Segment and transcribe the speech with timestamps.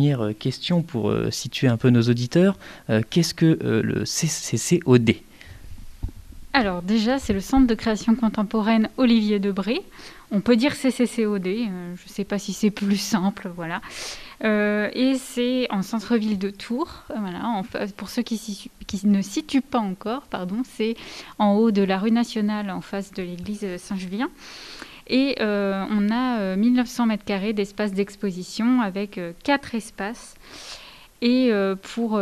[0.00, 2.56] Première question pour situer un peu nos auditeurs.
[3.10, 5.16] Qu'est-ce que le CCCOD
[6.54, 9.82] alors déjà, c'est le Centre de création contemporaine Olivier Debré.
[10.30, 13.80] On peut dire CCCOD, je ne sais pas si c'est plus simple, voilà.
[14.42, 17.62] et c'est en centre-ville de Tours, voilà,
[17.96, 20.96] pour ceux qui, qui, ne situent pas encore, pardon, c'est
[21.38, 24.30] en haut de la rue nationale en face de l'église Saint-Julien.
[25.08, 30.34] Et euh, on a 1900 euh, mètres carrés d'espace d'exposition avec euh, quatre espaces.
[31.20, 31.50] Et
[31.82, 32.20] pour,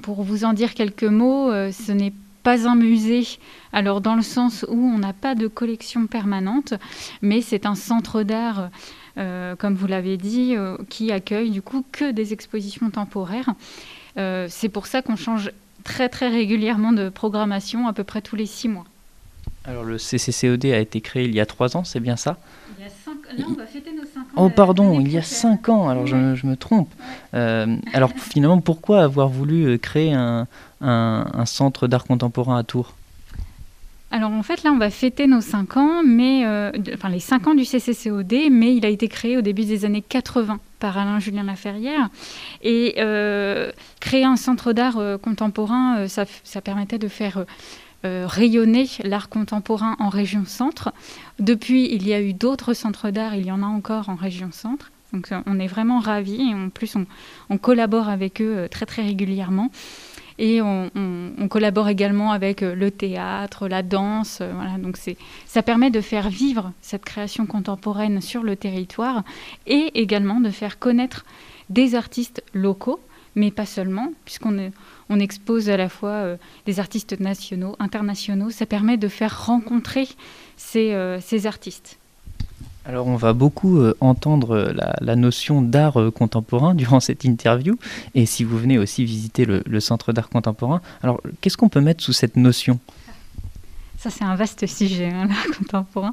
[0.00, 3.28] pour vous en dire quelques mots, ce n'est pas un musée,
[3.74, 6.72] alors dans le sens où on n'a pas de collection permanente,
[7.20, 8.70] mais c'est un centre d'art,
[9.14, 10.54] comme vous l'avez dit,
[10.88, 13.50] qui accueille du coup que des expositions temporaires.
[14.16, 15.50] c'est pour ça qu'on change
[15.84, 18.86] très très régulièrement de programmation, à peu près tous les six mois.
[19.64, 22.38] Alors le CCCOD a été créé il y a trois ans, c'est bien ça?
[22.78, 23.16] Il y a cinq...
[23.38, 24.44] Là, on va fêter nos cinq ans.
[24.44, 26.88] Oh pardon, il y a cinq ans, alors je, me trompe.
[27.34, 30.46] Euh, alors finalement, pourquoi avoir voulu euh, créer un,
[31.44, 32.94] centre d'art contemporain à Tours?
[34.10, 37.46] Alors en fait, là, on va fêter nos cinq ans, mais euh, enfin les cinq
[37.46, 41.20] ans du CCCOD, mais il a été créé au début des années 80 par Alain
[41.20, 42.10] Julien Laferrière.
[42.62, 42.96] Et
[44.00, 47.46] créer un centre d'art contemporain, ça, ça, permettait de faire
[48.04, 50.92] euh, rayonner l'art contemporain en région centre.
[51.38, 54.50] Depuis, il y a eu d'autres centres d'art, il y en a encore en région
[54.50, 54.90] centre.
[55.12, 56.96] Donc euh, on est vraiment ravis et en plus
[57.48, 59.70] on, collabore avec eux euh, très très régulièrement.
[60.38, 60.90] Et on,
[61.48, 64.40] collabore également avec le théâtre, la danse.
[64.40, 64.78] voilà.
[64.78, 64.96] Donc
[65.46, 69.22] ça permet de faire vivre cette création contemporaine sur le territoire
[69.66, 71.24] et également de faire connaître
[71.68, 72.98] des artistes locaux,
[73.36, 74.72] mais pas seulement, puisqu'on est
[75.12, 78.50] on expose à la fois euh, des artistes nationaux, internationaux.
[78.50, 80.08] Ça permet de faire rencontrer
[80.56, 81.98] ces, euh, artistes.
[82.84, 87.76] Alors on va beaucoup euh, entendre la, notion d'art contemporain durant cette interview
[88.14, 92.02] et si vous venez aussi visiter le, centre d'art contemporain, alors qu'est-ce qu'on peut mettre
[92.02, 92.80] sous cette notion?
[94.02, 96.12] Ça, c'est un vaste sujet, hein, l'art contemporain.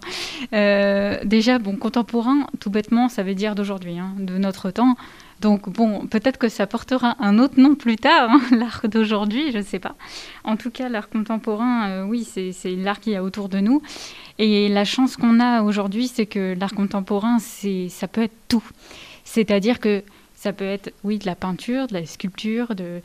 [1.23, 4.95] déjà, bon, contemporain, tout bêtement, ça veut dire d'aujourd'hui, hein, de notre temps.
[5.39, 9.59] Donc bon, peut-être que ça portera un autre nom plus tard, hein, l'art d'aujourd'hui, je
[9.59, 9.95] ne sais pas.
[10.43, 13.81] En tout cas, l'art contemporain, euh, oui, c'est l'art qu'il y a autour de nous.
[14.37, 18.63] Et la chance qu'on a aujourd'hui, c'est que l'art contemporain, ça peut être tout.
[19.23, 20.03] C'est-à-dire que
[20.35, 23.01] ça peut être, oui, de la peinture, de la sculpture, de,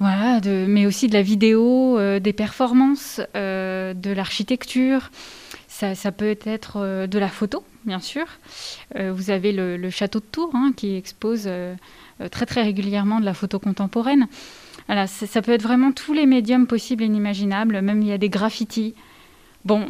[0.00, 5.10] voilà, mais aussi de la vidéo, euh, des performances, euh, de l'architecture.
[5.68, 8.26] Ça, peut être de la photo, bien sûr.
[8.96, 11.74] Euh, vous avez le, château de Tours hein, qui expose euh,
[12.20, 14.26] euh, très très régulièrement de la photo contemporaine.
[14.86, 17.80] Voilà, ça, peut être vraiment tous les médiums possibles et inimaginables.
[17.80, 18.94] Même il y a des graffitis.
[19.64, 19.88] Bon,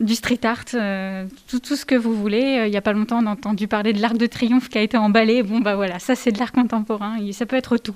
[0.00, 2.64] du street art, tout, ce que vous voulez.
[2.66, 4.82] il n'y a pas longtemps, on a entendu parler de l'Arc de Triomphe qui a
[4.82, 5.42] été emballé.
[5.42, 7.16] Bon, bah voilà, ça c'est de l'art contemporain.
[7.32, 7.94] ça peut être tout.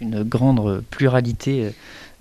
[0.00, 1.72] Une grande pluralité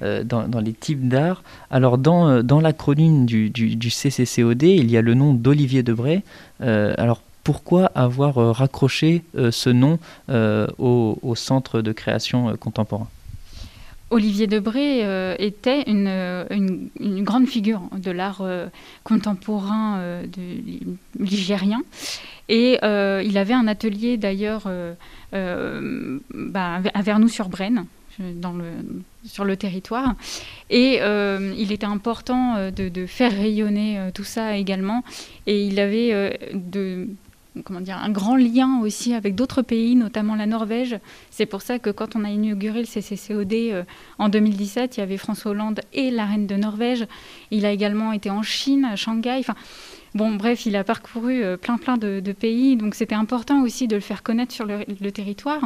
[0.04, 1.42] euh, dans, les types d'art.
[1.72, 6.22] Alors dans, euh, dans l'acronyme du, CCCOD, il y a le nom d'Olivier Debray.
[6.62, 13.08] Euh, alors pourquoi avoir raccroché ce nom au, Centre de création contemporain?
[14.09, 15.00] Olivier Debré
[15.40, 16.90] était une,
[17.24, 18.44] grande figure de l'art
[19.06, 21.82] contemporain de, ligérien.
[22.50, 24.70] Et il avait un atelier d'ailleurs
[25.32, 27.02] bah, à
[28.20, 30.16] le, sur le territoire.
[30.70, 35.04] Et euh, il était important euh, de, faire rayonner euh, tout ça également.
[35.46, 36.38] Et il avait
[37.64, 41.00] comment dire, un grand lien aussi avec d'autres pays, notamment la Norvège.
[41.32, 43.86] C'est pour ça que quand on a inauguré le CCCOD
[44.20, 47.08] en 2017, il y avait François Hollande et la reine de Norvège.
[47.50, 49.38] Il a également été en Chine, à Shanghai.
[49.40, 49.56] Enfin,
[50.16, 54.01] Bon, bref, il a parcouru plein plein de, pays, donc c'était important aussi de le
[54.01, 55.62] faire connaître sur le, territoire.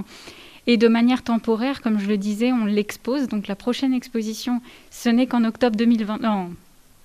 [0.67, 3.27] Et de manière temporaire, comme je le disais, on l'expose.
[3.27, 6.19] Donc la prochaine exposition, ce n'est qu'en octobre 2020.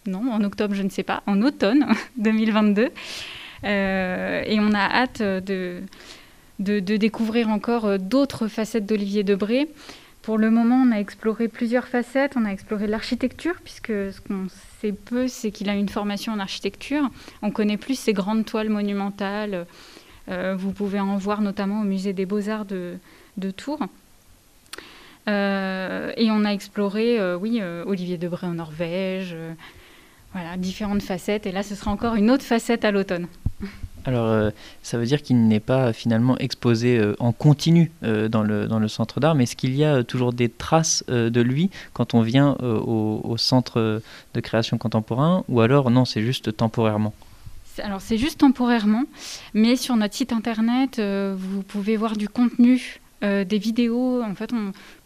[0.06, 1.86] Non, en octobre, je ne sais pas, en automne
[2.16, 2.90] 2022.
[3.64, 5.82] Euh, et on a hâte de,
[6.58, 9.68] de, découvrir encore euh, d'autres facettes d'Olivier Debré.
[10.26, 12.32] Pour le moment, on a exploré plusieurs facettes.
[12.34, 14.48] On a exploré l'architecture, puisque ce qu'on
[14.80, 17.08] sait peu, c'est qu'il a une formation en architecture.
[17.42, 19.68] On connaît plus ses grandes toiles monumentales.
[20.28, 22.98] Euh, vous pouvez en voir notamment au musée des beaux-arts de,
[23.56, 23.86] Tours.
[25.28, 29.36] Euh, et on a exploré, euh, oui, Olivier Debré en Norvège,
[30.32, 31.46] voilà, différentes facettes.
[31.46, 33.28] Et là, ce sera encore une autre facette à l'automne.
[34.06, 38.88] Alors, ça veut dire qu'il n'est pas finalement exposé en continu dans, le, dans le
[38.88, 42.56] centre d'art, mais est-ce qu'il y a toujours des traces de lui quand on vient
[42.60, 44.00] au, au, centre
[44.34, 47.14] de création contemporain, ou alors non, c'est juste temporairement?
[47.82, 49.04] Alors c'est juste temporairement,
[49.52, 54.22] mais sur notre site internet, vous pouvez voir du contenu, des vidéos.
[54.22, 54.50] En fait,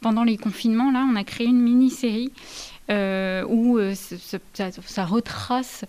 [0.00, 2.32] pendant les confinements, là, on a créé une mini-série
[2.88, 5.84] où ça, retrace,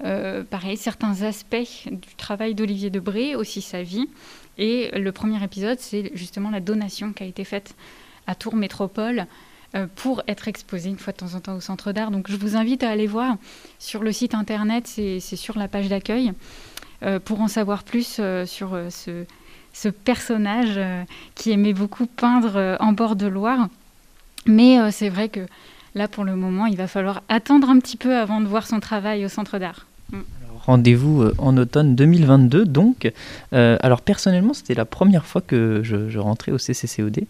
[0.00, 4.08] pareil, certains aspects du travail d'Olivier Debré, aussi sa vie.
[4.58, 7.74] Et le premier épisode, c'est justement la donation qui a été faite
[8.26, 9.26] à Tours Métropole
[9.74, 12.10] euh, pour être exposée une fois de temps en temps au centre d'art.
[12.10, 13.36] Donc je vous invite à aller voir
[13.78, 16.32] sur le site internet, c'est sur la page d'accueil,
[17.02, 19.24] euh, pour en savoir plus euh, sur ce,
[20.04, 20.80] personnage
[21.34, 23.68] qui aimait beaucoup peindre en bord de Loire.
[24.46, 25.46] Mais c'est vrai que
[25.96, 28.78] là, pour le moment, il va falloir attendre un petit peu avant de voir son
[28.78, 29.86] travail au centre d'art.
[30.12, 30.18] Mm.
[30.66, 33.12] Rendez-vous euh, en automne 2022 donc.
[33.52, 37.20] Euh, alors personnellement, c'était la première fois que je, rentrais au CCCOD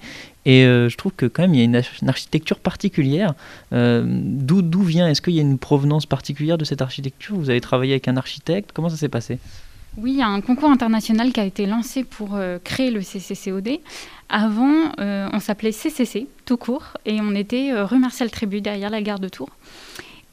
[0.47, 3.35] et euh, je trouve que quand même il y a une, architecture particulière.
[3.73, 5.07] D'où vient?
[5.09, 7.37] Est-ce qu'il y a une provenance particulière de cette architecture?
[7.37, 8.71] Vous avez travaillé avec un architecte?
[8.73, 9.39] Comment ça s'est passé?
[9.97, 13.81] Oui, il y a un concours international qui a été lancé pour créer le CCCOD.
[14.29, 19.19] Avant, on s'appelait CCC, tout court, et on était rue Marcel Trébu, derrière la gare
[19.19, 19.51] de Tours.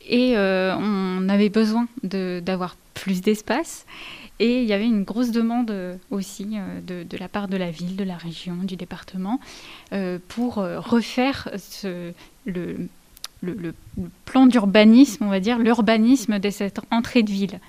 [0.09, 3.85] Et on avait besoin d'avoir plus d'espace.
[4.39, 7.71] Et il y avait une grosse demande euh, aussi euh, de, la part de la
[7.71, 9.39] ville, de la région, du département,
[9.93, 11.49] euh, pour refaire
[12.45, 12.87] le,
[14.25, 17.59] plan d'urbanisme, on va dire, l'urbanisme de cette entrée de ville.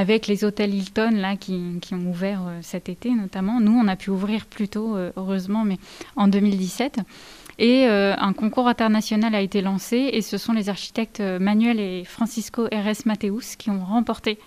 [0.00, 3.58] Avec les hôtels Hilton là, qui, qui ont ouvert cet été notamment.
[3.58, 5.76] Nous, on a pu ouvrir plus tôt, heureusement, mais
[6.14, 7.00] en 2017.
[7.58, 12.66] Et un concours international a été lancé et ce sont les architectes Manuel et Francisco
[12.66, 13.06] R.S.
[13.06, 14.38] Mateus qui ont remporté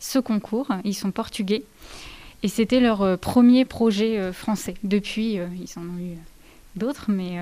[0.00, 0.68] ce concours.
[0.82, 1.62] Ils sont portugais.
[2.42, 4.74] Et c'était leur euh, premier projet euh, français.
[4.84, 6.16] Depuis, euh, ils en ont eu
[6.76, 7.38] d'autres, mais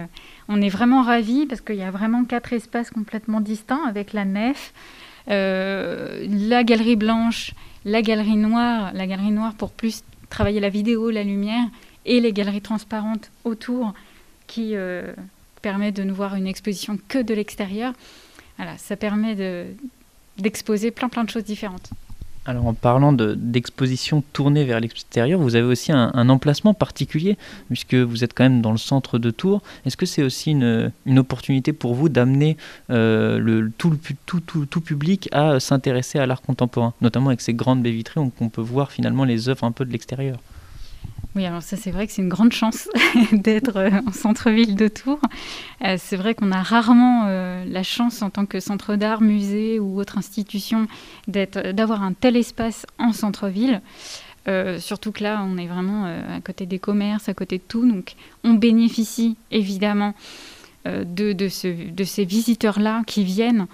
[0.49, 4.25] on est vraiment ravis parce qu'il y a vraiment quatre espaces complètement distincts avec la
[4.25, 4.73] nef,
[5.27, 7.53] la galerie blanche,
[7.85, 11.67] la galerie noire, la galerie noire pour plus travailler la vidéo, la lumière,
[12.07, 13.95] et les galeries transparentes autour
[14.47, 14.75] qui
[15.63, 17.93] permet de ne voir une exposition que de l'extérieur.
[18.57, 19.35] Voilà, ça permet
[20.39, 21.91] d'exposer plein plein de choses différentes.
[22.47, 27.39] Alors en parlant d'exposition tournée vers l'extérieur, vous avez aussi un, emplacement particulier,
[27.69, 29.63] puisque vous êtes quand même dans le centre de Tours.
[29.87, 32.59] Est-ce que c'est aussi une, opportunité pour vous d'amener
[32.91, 37.93] euh, tout, tout, tout, public à s'intéresser à l'art contemporain, notamment avec ces grandes baies
[37.93, 40.39] vitrées où on peut voir finalement les œuvres un peu de l'extérieur?
[41.37, 42.89] Oui, alors ça c'est vrai que c'est une grande chance
[43.33, 45.21] d'être euh, en centre-ville de Tours.
[45.85, 49.81] Euh, c'est vrai qu'on a rarement euh, la chance en tant que centre d'art, musée
[49.81, 50.87] ou autre institution
[51.27, 53.81] d'avoir un tel espace en centre-ville.
[54.79, 57.89] surtout que là, on est vraiment à côté des commerces, à côté de tout.
[57.89, 58.15] Donc
[58.45, 60.15] on bénéficie évidemment
[60.85, 63.67] de, ces visiteurs-là qui viennent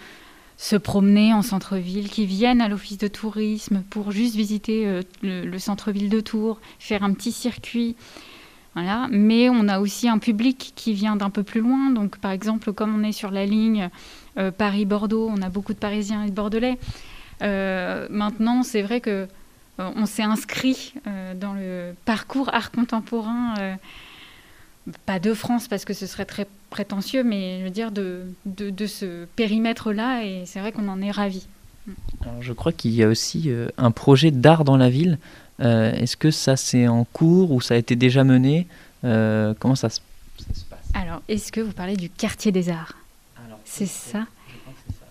[0.61, 5.59] se promener en centre-ville, qui viennent à l'office de tourisme pour juste visiter euh, le,
[5.59, 7.97] centre-ville de Tours, faire un petit circuit.
[8.75, 9.09] Voilà.
[9.11, 11.89] Mais on a aussi un public qui vient d'un peu plus loin.
[11.89, 13.89] Donc, par exemple, comme on est sur la ligne
[14.37, 16.79] euh, Paris-Bordeaux, on a beaucoup de Parisiens et de Bordelais.
[17.41, 19.29] Euh, maintenant, c'est vrai que
[19.79, 20.93] on s'est inscrit
[21.41, 23.55] dans le parcours art contemporain
[25.07, 28.87] pas de France parce que ce serait très prétentieux, mais je veux dire de, de,
[28.87, 31.47] ce périmètre-là, et c'est vrai qu'on en est ravis.
[32.41, 35.19] je crois qu'il y a aussi euh, un projet d'art dans la ville.
[35.61, 38.67] Euh, est-ce que ça c'est en cours ou ça a été déjà mené?
[39.05, 40.01] Euh, Comment ça se,
[40.71, 40.79] passe?
[40.95, 42.95] Alors, est-ce que vous parlez du quartier des arts?
[43.65, 44.27] C'est ça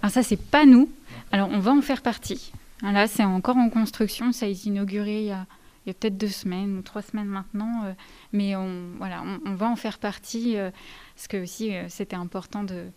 [0.02, 0.90] Alors ça, c'est pas nous.
[1.32, 2.52] Alors, on va en faire partie.
[2.82, 4.32] Là, c'est encore en construction.
[4.32, 5.46] Ça a été inauguré il y a
[5.86, 7.94] il y a peut-être deux semaines ou trois semaines maintenant, euh,
[8.34, 10.72] mais on, voilà, on, va en faire partie, euh,
[11.16, 12.88] parce que aussi euh, c'était important de,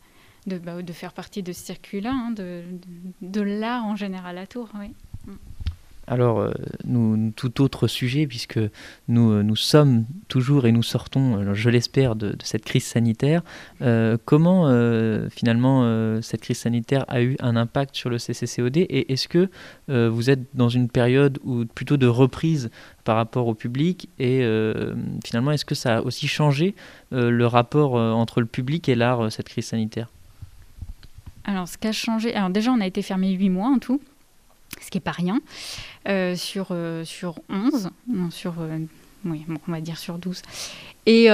[0.47, 2.65] de, bah, de, faire partie de ce circuit-là, hein, de,
[3.21, 4.71] de, l'art en général à Tours.
[4.79, 4.95] Oui.
[6.09, 8.59] Alors, euh, tout autre sujet, puisque
[9.07, 13.43] nous, euh, nous sommes toujours et nous sortons, euh, je l'espère, de, cette crise sanitaire.
[14.25, 14.67] comment,
[15.31, 19.49] finalement, cette crise sanitaire a eu un impact sur le CCCOD Et est-ce que
[19.89, 21.39] vous êtes dans une période
[21.75, 22.71] plutôt de reprise
[23.05, 24.45] par rapport au public Et
[25.25, 26.75] finalement, est-ce que ça a aussi changé
[27.11, 30.09] le rapport entre le public et l'art, cette crise sanitaire?
[31.45, 34.01] Alors, ce qui a changé, alors déjà, on a été fermé huit mois en tout
[34.81, 35.41] ce qui n'est pas rien,
[36.09, 38.79] euh, sur, euh, sur 11, non, sur, euh,
[39.25, 40.43] on va dire sur 12.
[41.07, 41.29] Et,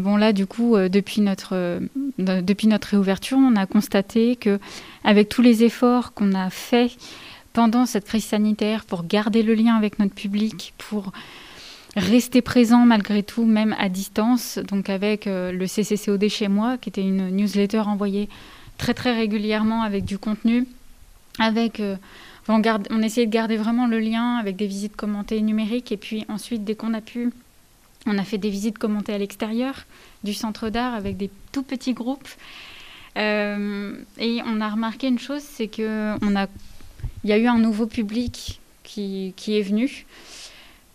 [0.00, 1.80] bon, là, du coup, depuis, notre,
[2.18, 4.58] depuis réouverture, on a constaté que
[5.04, 6.92] avec tous les efforts qu'on a faits
[7.52, 11.12] pendant cette crise sanitaire pour garder le lien avec notre public, pour
[11.96, 17.02] rester présent malgré tout, même à distance, donc avec le CCCOD chez moi, qui était
[17.02, 18.28] une newsletter envoyée
[18.78, 20.66] très très régulièrement avec du contenu,
[21.38, 21.96] avec euh,
[22.48, 25.92] on, essayait de garder vraiment le lien avec des visites commentées numériques.
[25.92, 27.32] Et puis ensuite, dès qu'on a pu,
[28.06, 29.74] on a fait des visites commentées à l'extérieur
[30.24, 32.28] du centre d'art avec des tout petits groupes.
[33.18, 36.16] Euh, et on a remarqué une chose, c'est que
[37.24, 40.06] y a eu un nouveau public qui est venu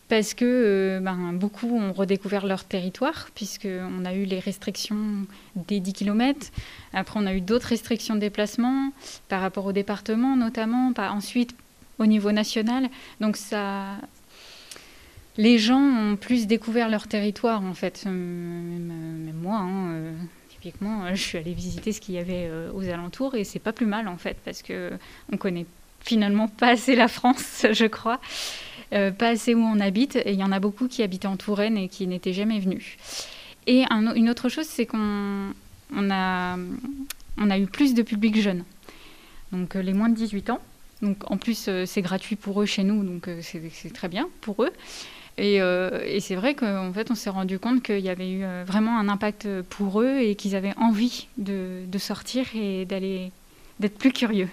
[0.10, 5.80] parce que euh, ben, beaucoup ont redécouvert leur territoire, puisqu'on a eu les restrictions des
[5.80, 6.48] 10 km.
[6.94, 8.92] Après, on a eu d'autres restrictions de déplacement
[9.28, 11.56] par rapport au département, notamment, ensuite
[12.00, 12.90] au niveau national.
[13.20, 13.98] Donc, ça.
[15.40, 18.06] Les gens ont plus découvert leur territoire, en fait.
[18.08, 20.14] Euh, même, moi, hein, euh,
[20.50, 23.86] typiquement, je suis allée visiter ce qu'il y avait aux alentours, et c'est pas plus
[23.86, 25.66] mal, en fait, parce qu'on connaît
[26.00, 28.20] finalement pas assez la France, je crois.
[28.94, 30.16] Euh, pas assez où on habite.
[30.16, 32.98] Et il y en a beaucoup qui habitaient en Touraine et qui n'étaient jamais venus.
[33.66, 35.54] Et une autre chose, c'est qu'on
[35.96, 36.58] on a,
[37.38, 38.64] on a eu plus de public jeune.
[39.52, 40.62] Donc euh, les moins de 18 ans.
[41.02, 44.64] Donc en plus, euh, c'est gratuit pour eux chez nous, donc c'est très bien pour
[44.64, 44.72] eux.
[45.40, 48.98] Et, et c'est vrai qu'en fait, on s'est rendu compte qu'il y avait eu vraiment
[48.98, 53.32] un impact pour eux et qu'ils avaient envie de, de sortir et d'aller
[53.80, 54.50] d'être plus curieux.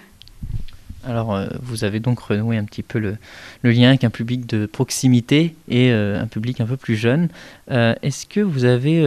[1.07, 3.17] Alors, euh, vous avez donc renoué un petit peu le,
[3.63, 7.29] lien avec un public de proximité et euh, un public un peu plus jeune.
[7.69, 9.05] Euh, est-ce que vous avez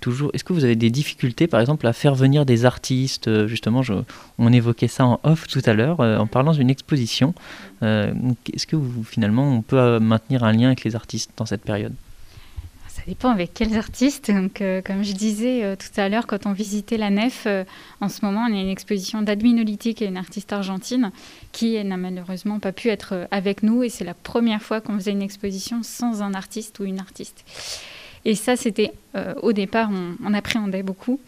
[0.00, 3.46] toujours, est-ce que vous avez des difficultés, par exemple, à faire venir des artistes?
[3.46, 3.82] Justement,
[4.38, 7.34] on évoquait ça en off tout à l'heure, en parlant d'une exposition.
[7.82, 11.94] est-ce que vous, finalement, on peut maintenir un lien avec les artistes dans cette période?
[13.10, 14.30] Dépend avec quels artistes.
[14.30, 17.64] Donc, euh, comme je disais euh, tout à l'heure, quand on visitait la nef, euh,
[18.00, 21.10] en ce moment, on a une exposition d'Adminoliti, qui est une artiste argentine,
[21.50, 23.82] qui n'a malheureusement pas pu être avec nous.
[23.82, 27.44] Et c'est la première fois qu'on faisait une exposition sans un artiste ou une artiste.
[28.24, 28.92] Et ça, c'était
[29.42, 29.90] au départ,
[30.22, 31.18] on, appréhendait beaucoup.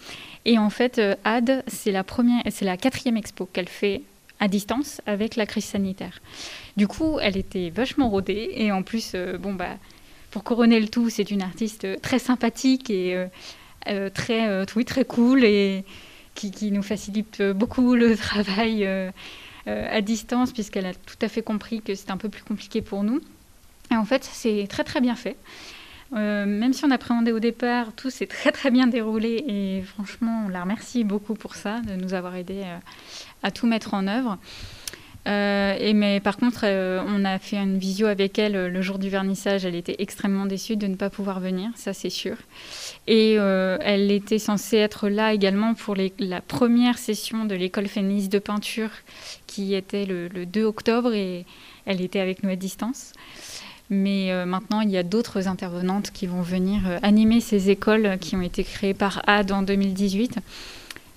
[0.45, 4.03] Et en fait, Ad, c'est la première, c'est la quatrième expo qu'elle fait
[4.41, 6.21] à distance avec la crise sanitaire.
[6.77, 9.79] Du coup, elle était vachement rodée et en plus, bon bah
[10.33, 13.27] pour couronner le tout, c'est une artiste très sympathique et euh,
[13.89, 15.85] euh, très, euh, oui, très cool et
[16.35, 18.89] qui, nous facilite beaucoup le travail
[19.67, 23.05] à distance puisqu'elle a tout à fait compris que c'est un peu plus compliqué pour
[23.05, 23.21] nous.
[23.93, 25.37] Et en fait, c'est très très bien fait.
[26.13, 30.49] même si on appréhendait au départ, tout s'est très très bien déroulé et franchement, on
[30.49, 32.65] la remercie beaucoup pour ça, de nous avoir aidé
[33.43, 34.39] à tout mettre en œuvre.
[35.29, 38.83] Euh, et mais par contre, euh, on a fait une visio avec elle euh, le
[38.83, 39.65] jour du vernissage.
[39.65, 42.37] Elle était extrêmement déçue de ne pas pouvoir venir, ça c'est sûr.
[43.07, 48.39] Et elle était censée être là également pour la première session de l'école féministe de
[48.39, 48.91] peinture
[49.49, 51.45] qui était le, 2 octobre et
[51.85, 53.13] elle était avec nous à distance.
[53.91, 58.43] Mais maintenant, il y a d'autres intervenantes qui vont venir animer ces écoles qui ont
[58.43, 60.39] été créées par AD en 2018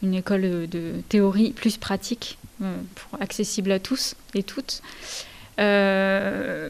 [0.01, 4.81] une école de théorie plus pratique, pour, accessible à tous et toutes.
[5.59, 6.69] Euh,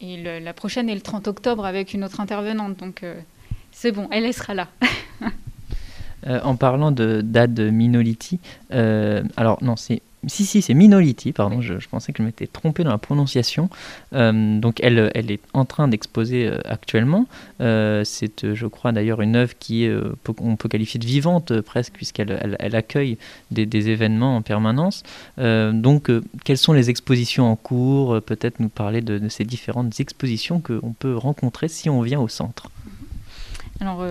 [0.00, 3.14] et la prochaine est le 30 octobre avec une autre intervenante, donc euh,
[3.72, 4.68] c'est bon, elle, sera là.
[6.42, 8.40] en parlant de d'Ad Minoliti,
[8.70, 12.90] alors non, c'est si, si, c'est Minoliti, pardon, je, pensais que je m'étais trompé dans
[12.90, 13.70] la prononciation.
[14.12, 17.26] Euh, donc elle, elle est en train d'exposer euh, actuellement.
[17.60, 19.88] Euh, c'est, je crois, d'ailleurs une œuvre qui
[20.40, 23.18] on peut qualifier de vivante presque, puisqu'elle elle, accueille
[23.50, 25.02] des, événements en permanence.
[25.38, 26.10] donc,
[26.44, 28.20] quelles sont les expositions en cours?
[28.22, 32.70] Peut-être nous parler de, ces différentes expositions qu'on peut rencontrer si on vient au centre.
[33.80, 34.04] Alors,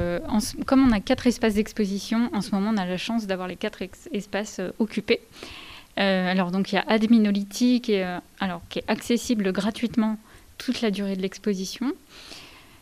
[0.65, 3.55] comme on a quatre espaces d'exposition, en ce moment, on a la chance d'avoir les
[3.55, 3.81] quatre
[4.11, 5.21] espaces occupés.
[5.97, 10.17] Euh, alors donc il y a Adminolity qui est, euh, alors, qui est accessible gratuitement
[10.57, 11.93] toute la durée de l'exposition.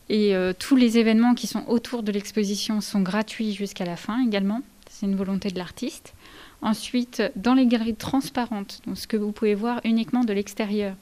[0.09, 4.25] Et euh, tous les événements qui sont autour de l'exposition sont gratuits jusqu'à la fin
[4.25, 4.61] également.
[4.89, 6.13] C'est une volonté de l'artiste.
[6.61, 10.95] Ensuite, dans les galeries transparentes, donc ce que vous pouvez voir uniquement de l'extérieur,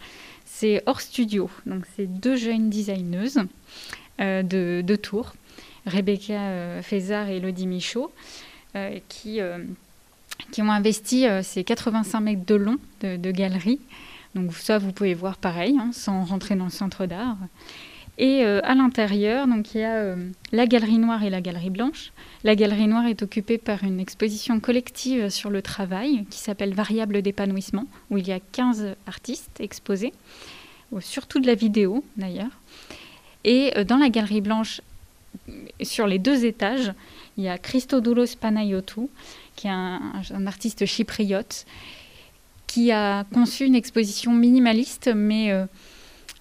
[0.45, 1.49] c'est hors studio.
[1.65, 3.39] Donc c'est deux jeunes designeuses
[4.17, 5.33] de, Tours,
[5.85, 8.11] Rebecca Fézard et Elodie Michaud,
[9.07, 9.39] qui
[10.51, 13.79] qui ont investi euh, ces 85 mètres de long de, galerie.
[14.36, 17.38] Donc ça, vous pouvez voir pareil, hein, sans rentrer dans le centre d'art.
[18.17, 20.15] Et euh, à l'intérieur, donc il y a euh,
[20.51, 22.12] la galerie noire et la galerie blanche.
[22.43, 27.21] La galerie noire est occupée par une exposition collective sur le travail qui s'appelle Variable
[27.21, 30.13] d'épanouissement, où il y a 15 artistes exposés,
[31.00, 32.51] surtout de la vidéo d'ailleurs.
[33.43, 34.81] Et dans la galerie blanche,
[35.81, 36.93] sur les deux étages,
[37.38, 39.10] il y a Christodoulos Panayotou,
[39.61, 41.67] qui est un, artiste chypriote,
[42.65, 45.67] qui a conçu une exposition minimaliste, mais euh,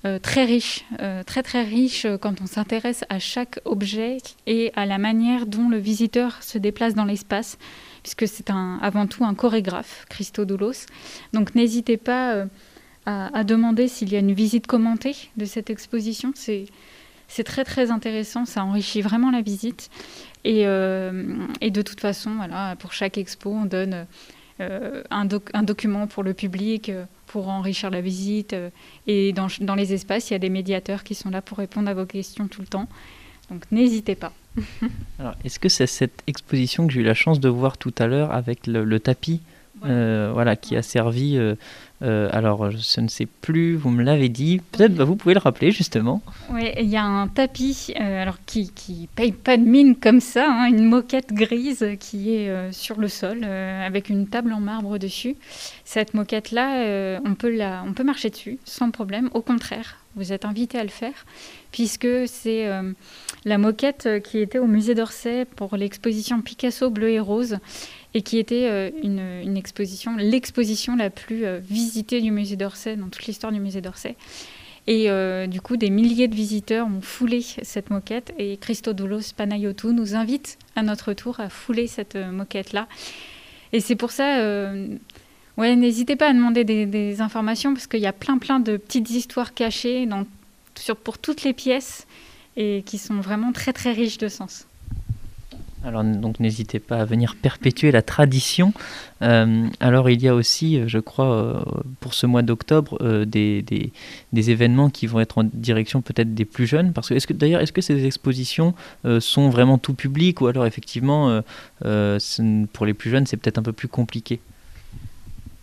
[0.06, 4.86] euh, très riche, euh, très très riche quand on s'intéresse à chaque objet et à
[4.86, 7.58] la manière dont le visiteur se déplace dans l'espace,
[8.02, 10.06] puisque c'est avant tout un chorégraphe,
[10.38, 10.86] Doulos.
[11.34, 12.46] Donc n'hésitez pas
[13.04, 16.32] à, demander s'il y a une visite commentée de cette exposition.
[16.34, 16.64] C'est
[17.30, 19.88] c'est très très intéressant, ça enrichit vraiment la visite.
[20.44, 24.06] Et, et, de toute façon, voilà, pour chaque expo, on donne
[24.58, 26.90] un, un, document pour le public
[27.26, 28.56] pour enrichir la visite.
[29.06, 31.90] et dans, dans, les espaces, il y a des médiateurs qui sont là pour répondre
[31.90, 32.88] à vos questions tout le temps.
[33.50, 34.32] Donc n'hésitez pas.
[35.18, 38.06] Alors, est-ce que c'est cette exposition que j'ai eu la chance de voir tout à
[38.06, 39.40] l'heure avec le, tapis?
[39.84, 41.36] Euh, voilà, qui a servi.
[41.36, 41.54] Euh,
[42.02, 44.60] euh, alors, je ne sais plus, vous me l'avez dit.
[44.72, 46.22] Peut-être bah, vous pouvez le rappeler justement.
[46.50, 50.46] Oui, il y a un tapis alors qui, qui paye pas de mine comme ça,
[50.50, 55.36] hein, une moquette grise qui est sur le sol avec une table en marbre dessus.
[55.84, 59.28] Cette moquette-là, on, peut la, on peut marcher dessus sans problème.
[59.34, 61.26] Au contraire, vous êtes invité à le faire
[61.70, 62.66] puisque c'est
[63.44, 67.58] la moquette qui était au musée d'Orsay pour l'exposition Picasso bleu et rose
[68.14, 73.08] et qui était euh, une, exposition, l'exposition la plus euh, visitée du musée d'Orsay, dans
[73.08, 74.16] toute l'histoire du musée d'Orsay.
[74.86, 79.92] Et euh, du coup, des milliers de visiteurs ont foulé cette moquette et Christodoulos Panayotou
[79.92, 82.88] nous invite à notre tour à fouler cette moquette-là.
[83.72, 84.42] Et c'est pour ça,
[85.58, 89.10] ouais, n'hésitez pas à demander des, informations parce qu'il y a plein plein de petites
[89.10, 90.24] histoires cachées dans,
[90.74, 92.06] sur, pour toutes les pièces
[92.56, 94.66] et qui sont vraiment très très riches de sens.
[95.82, 98.74] Alors donc n'hésitez pas à venir perpétuer la tradition.
[99.22, 101.60] Euh, alors il y a aussi, euh, je crois, euh,
[102.00, 106.66] pour ce mois d'octobre, des, des, événements qui vont être en direction peut-être des plus
[106.66, 106.92] jeunes.
[106.92, 108.74] Parce que d'ailleurs est-ce que ces expositions
[109.20, 111.42] sont vraiment tout public ou alors effectivement
[111.80, 114.40] pour les plus jeunes c'est peut-être un peu plus compliqué?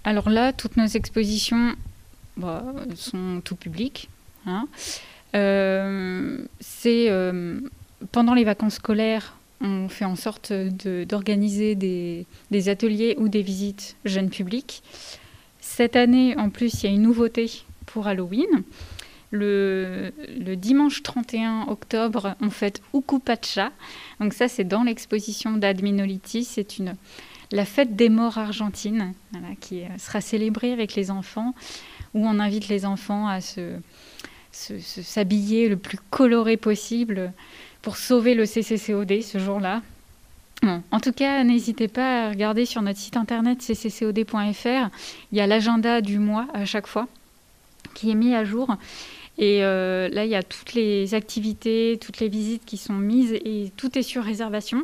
[0.03, 1.75] Alors là, toutes nos expositions
[2.37, 2.63] bah,
[2.95, 4.09] sont tout public.
[4.47, 4.67] Hein.
[5.33, 7.11] c'est
[8.11, 14.29] pendant les vacances scolaires on fait en sorte d'organiser des, ateliers ou des visites jeunes
[14.29, 14.83] publics.
[15.59, 18.63] Cette année, en plus, il y a une nouveauté pour Halloween.
[19.31, 20.11] Le,
[20.55, 23.71] dimanche 31 octobre, on fête Ukupacha.
[24.19, 26.43] Donc ça, c'est dans l'exposition d'Adminoliti.
[26.43, 26.77] C'est
[27.51, 29.13] la fête des morts argentine,
[29.59, 31.53] qui sera célébrée avec les enfants,
[32.13, 33.79] où on invite les enfants à se
[34.51, 37.31] s'habiller le plus coloré possible
[37.81, 39.81] pour sauver le CCCOD ce jour-là.
[40.91, 44.89] En tout cas, n'hésitez pas à regarder sur notre site internet cccod.fr.
[45.31, 47.07] Il y a l'agenda du mois à chaque fois
[47.93, 48.75] qui est mis à jour.
[49.37, 53.33] Et euh, là, il y a toutes les activités, toutes les visites qui sont mises
[53.33, 54.83] et tout est sur réservation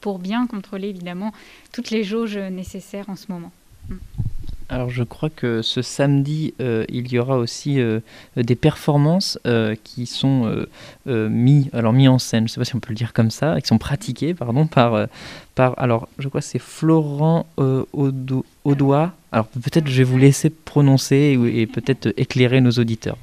[0.00, 1.32] pour bien contrôler évidemment
[1.72, 3.50] toutes les jauges nécessaires en ce moment.
[4.68, 8.00] Alors je crois que ce samedi, euh, il y aura aussi euh,
[8.36, 10.66] des performances euh, qui sont
[11.06, 13.30] mis, alors mis en scène, je ne sais pas si on peut le dire comme
[13.30, 15.06] ça, qui sont pratiquées pardon, par,
[15.54, 17.46] par alors je crois que c'est Florent
[18.64, 19.12] Audois.
[19.30, 23.18] Alors peut-être je vais vous laisser prononcer et, et peut-être éclairer nos auditeurs.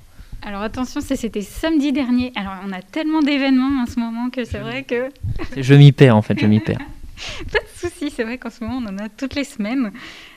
[0.45, 2.31] Alors attention, c'était samedi dernier.
[2.35, 5.09] Alors on a tellement d'événements en ce moment que c'est vrai que...
[5.57, 6.79] Je m'y perds en fait, je m'y perds.
[7.51, 9.91] Pas de souci, c'est vrai qu'en ce moment, on en a toutes les semaines.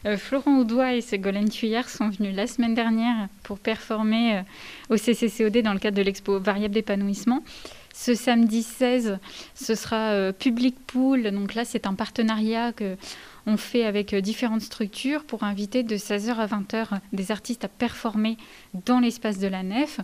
[0.07, 4.43] Euh, Florent Audois et Ségolène Thuillère sont venus la semaine dernière pour performer euh,
[4.91, 7.43] au CCCOD dans le cadre de l'expo Variable d'épanouissement.
[7.95, 9.19] Ce samedi 16,
[9.55, 11.31] ce sera euh, Public Pool.
[11.31, 12.97] Donc là, c'est un partenariat que
[13.49, 18.37] on fait avec différentes structures pour inviter de 16h à 20h des artistes à performer
[18.87, 20.01] dans l'espace de la nef.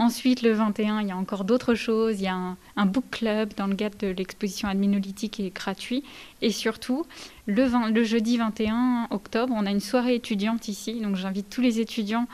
[0.00, 2.20] Ensuite, le 21, il y a encore d'autres choses.
[2.20, 6.04] Il y a un, book club dans le cadre de l'exposition adminolithique qui est gratuit.
[6.40, 7.04] Et surtout,
[7.44, 11.02] le, jeudi 21 octobre, on a une soirée étudiante ici.
[11.02, 12.26] Donc j'invite tous les étudiants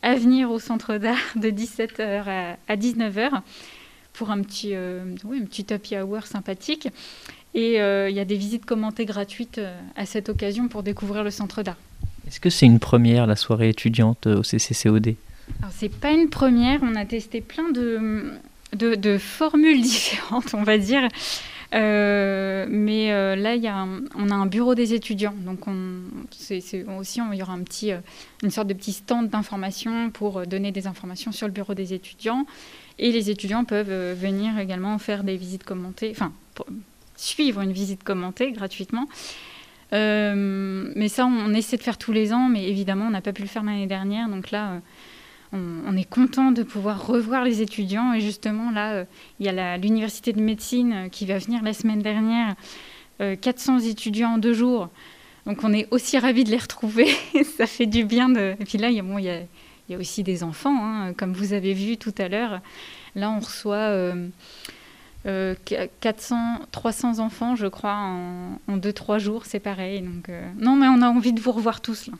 [0.00, 3.42] à venir au centre d'art de 17h à, 19h
[4.14, 6.88] pour un petit, euh, un petit happy hour sympathique.
[7.52, 11.24] Et euh, il y a des visites commentées gratuites euh, à cette occasion pour découvrir
[11.24, 11.76] le centre d'art.
[12.26, 15.14] Est-ce que c'est une première, la soirée étudiante au CCCOD
[15.60, 16.80] alors, c'est pas une première.
[16.82, 21.08] On a testé plein de, formules différentes, on va dire.
[21.74, 25.34] Euh, mais euh, là, y a on a un bureau des étudiants.
[25.44, 26.60] Donc, on, c'est,
[26.98, 27.98] aussi, il y aura un petit, euh,
[28.42, 32.46] une sorte de petit stand d'information pour donner des informations sur le bureau des étudiants.
[32.98, 36.32] Et les étudiants peuvent venir également faire des visites commentées, enfin,
[37.16, 39.06] suivre une visite commentée gratuitement.
[39.92, 43.32] mais ça, on, on, essaie de faire tous les ans, mais évidemment, on n'a pas
[43.32, 44.28] pu le faire l'année dernière.
[44.28, 44.82] Donc là,
[45.52, 48.12] on, est content de pouvoir revoir les étudiants.
[48.14, 49.04] Et justement, là, euh,
[49.38, 52.54] il y a l'université de médecine euh, qui va venir la semaine dernière.
[53.18, 54.88] 400 euh, étudiants en deux jours.
[55.46, 57.08] Donc on est aussi ravis de les retrouver.
[57.56, 58.34] Ça fait du bien.
[58.34, 62.14] Et puis là, il y a, aussi des enfants, hein, comme vous avez vu tout
[62.16, 62.60] à l'heure.
[63.14, 64.14] Là, on reçoit
[65.24, 66.36] 400,
[66.72, 69.44] 300 enfants, je crois, en 2-3 jours.
[69.44, 70.00] C'est pareil.
[70.00, 72.06] Donc, non, mais on a envie de vous revoir tous.
[72.06, 72.14] Là.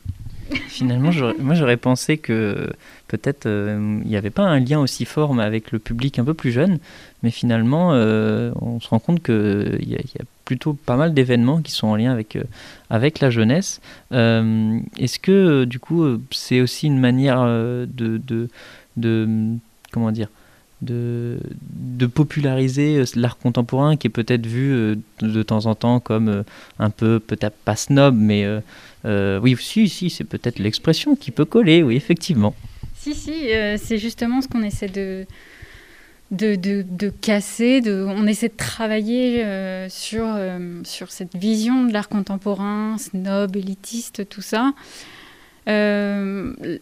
[0.67, 2.69] Finalement, moi j'aurais pensé que
[3.07, 6.33] peut-être euh, il n'y avait pas un lien aussi fort avec le public un peu
[6.33, 6.79] plus jeune,
[7.21, 11.71] mais finalement euh, on se rend compte qu'il y, a plutôt pas mal d'événements qui
[11.71, 12.43] sont en lien avec, euh,
[12.89, 13.81] avec la jeunesse.
[14.11, 18.49] Est-ce que du coup c'est aussi une manière de, de,
[18.97, 19.27] de
[19.91, 20.27] comment dire
[20.83, 25.99] de, de populariser euh, l'art contemporain qui est peut-être vu euh, de, temps en temps
[25.99, 26.43] comme euh,
[26.79, 28.47] un peu, peut-être pas snob, mais
[29.05, 32.55] oui, si, si, c'est peut-être l'expression qui peut coller, oui, effectivement.
[32.95, 35.25] Si, si, c'est justement ce qu'on essaie de,
[36.31, 39.45] de, de, casser, de, on essaie de travailler
[39.89, 40.25] sur,
[40.85, 44.71] sur cette vision de l'art contemporain, snob, élitiste, tout ça.
[45.67, 46.79] ouais,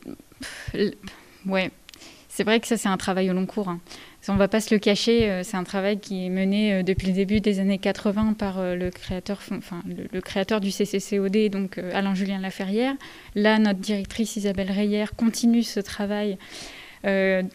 [2.34, 3.68] c'est vrai que ça, c'est un travail au long cours.
[3.68, 3.82] Hein.
[4.30, 6.84] On ne va pas se le cacher, euh, c'est un travail qui est mené euh,
[6.84, 12.94] depuis le début des années 80 par euh, le, créateur, du CCCOD, donc Alain-Julien Laferrière.
[13.36, 16.38] Là, notre directrice Isabelle Reyer continue ce travail,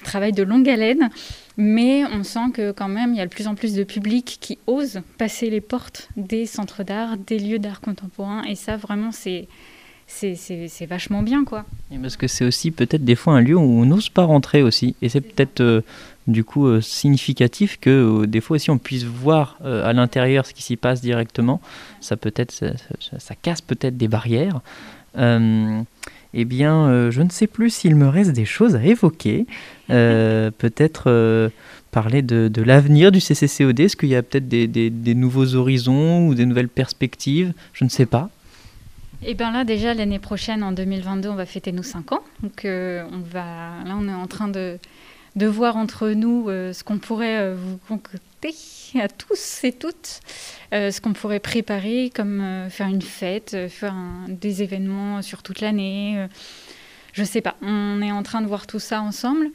[0.04, 1.08] travail de longue haleine,
[1.56, 4.36] mais on sent que quand même, il y a de plus en plus de public
[4.40, 9.12] qui ose passer les portes des centres d'art, des lieux d'art contemporain, et ça, vraiment,
[9.12, 9.48] c'est
[10.06, 11.64] c'est vachement bien quoi.
[12.00, 14.94] parce que c'est aussi peut-être des fois un lieu où on n'ose pas rentrer aussi
[15.02, 15.80] et c'est peut-être euh,
[16.26, 17.90] du coup euh, significatif que
[18.22, 21.60] euh, des fois aussi on puisse voir à l'intérieur ce qui s'y passe directement.
[22.00, 22.68] Ça peut-être ça,
[23.18, 24.60] ça, casse peut-être des barrières.
[25.18, 29.46] eh bien, je ne sais plus s'il me reste des choses à évoquer.
[29.88, 31.50] peut-être
[31.90, 33.80] parler de, de l'avenir du CCCOD.
[33.80, 37.54] Est-ce qu'il y a peut-être des, des, des nouveaux horizons ou des nouvelles perspectives?
[37.72, 38.30] Je ne sais pas.
[39.22, 42.22] Eh bien là, déjà, l'année prochaine, en 2022, on va fêter nos 5 ans.
[42.42, 44.78] Donc euh, on va, là, on est en train de,
[45.36, 48.54] de voir entre nous euh, ce qu'on pourrait euh, vous concocter
[49.00, 50.20] à tous et toutes,
[50.70, 53.96] ce qu'on pourrait préparer, comme faire une fête, faire
[54.28, 56.28] des événements sur toute l'année.
[57.12, 59.50] je sais pas, on est en train de voir tout ça ensemble.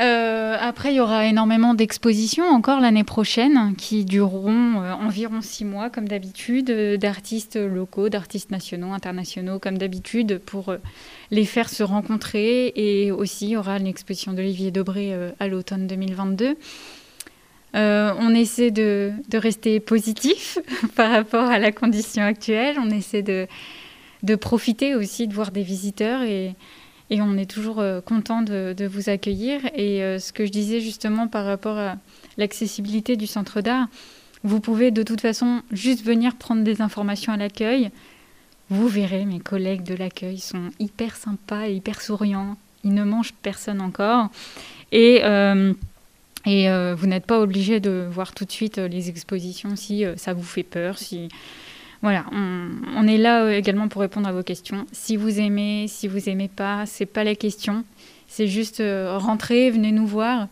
[0.00, 5.64] Euh, après, il y aura énormément d'expositions encore l'année prochaine qui dureront euh, environ six
[5.64, 10.74] mois, comme d'habitude, euh, d'artistes locaux, d'artistes nationaux, internationaux, comme d'habitude, pour
[11.30, 12.72] les faire se rencontrer.
[12.74, 16.56] Et aussi, il y aura l'exposition d'Olivier Debré à l'automne 2022.
[17.74, 20.58] on essaie de, de, rester positif
[20.96, 22.76] par rapport à la condition actuelle.
[22.80, 23.46] On essaie de,
[24.24, 26.56] de profiter aussi de voir des visiteurs et
[27.10, 29.60] et on est toujours euh, content de, vous accueillir.
[29.74, 31.96] Et euh, ce que je disais justement par rapport à
[32.38, 33.88] l'accessibilité du centre d'art,
[34.42, 37.90] vous pouvez de toute façon juste venir prendre des informations à l'accueil.
[38.70, 42.56] Vous verrez, mes collègues de l'accueil sont hyper sympas et hyper souriants.
[42.82, 44.30] Ils ne mangent personne encore.
[44.92, 45.74] Et, euh,
[46.46, 50.62] vous n'êtes pas obligé de voir tout de suite les expositions si ça vous fait
[50.62, 51.28] peur, si
[52.04, 54.84] voilà, on, est là euh, également pour répondre à vos questions.
[54.92, 57.82] Si vous aimez, si vous aimez pas, c'est pas la question.
[58.28, 60.48] C'est juste euh, rentrer, venez nous voir.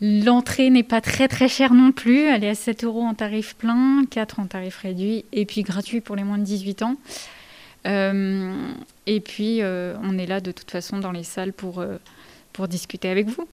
[0.00, 2.26] L'entrée n'est pas très très chère non plus.
[2.26, 6.00] Elle est à 7 euros en tarif plein, 4 en tarif réduit, et puis gratuit
[6.00, 6.94] pour les moins de 18 ans.
[7.88, 8.54] Euh,
[9.08, 11.84] et puis, on est là de toute façon dans les salles pour,
[12.52, 13.34] pour discuter avec vous.